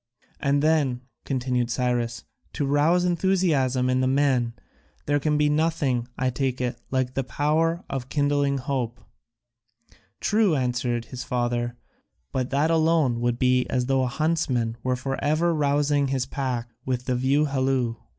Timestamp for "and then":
0.39-1.01